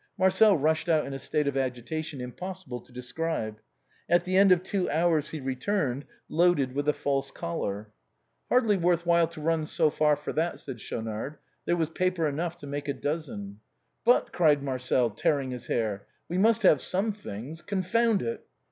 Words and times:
Marcel 0.17 0.57
rushed 0.57 0.89
out 0.89 1.05
in 1.05 1.13
a 1.13 1.19
state 1.19 1.45
of 1.45 1.55
agitation 1.55 2.21
impossible 2.21 2.81
to 2.81 2.91
describe. 2.91 3.59
At 4.09 4.23
the 4.23 4.35
end 4.35 4.51
of 4.51 4.63
two 4.63 4.89
hours 4.89 5.29
he 5.29 5.39
returned, 5.39 6.05
loaded 6.27 6.73
with 6.73 6.89
a 6.89 6.91
false 6.93 7.29
collar." 7.29 7.91
Hardly 8.49 8.77
worth 8.77 9.05
while 9.05 9.27
to 9.27 9.39
run 9.39 9.67
so 9.67 9.91
far 9.91 10.15
for 10.15 10.33
that," 10.33 10.57
said 10.57 10.79
Schau 10.81 11.01
nard." 11.01 11.37
There 11.65 11.77
was 11.77 11.89
paper 11.91 12.27
enough 12.27 12.53
here 12.53 12.61
to 12.61 12.65
make 12.67 12.87
a 12.87 12.95
dozen."" 12.95 13.59
But," 14.03 14.33
cried 14.33 14.63
Marcel, 14.63 15.11
tearing 15.11 15.51
his 15.51 15.67
hair," 15.67 16.07
we 16.29 16.39
must 16.39 16.63
have 16.63 16.81
some 16.81 17.11
things— 17.11 17.61
confound 17.61 18.23
it 18.23 18.43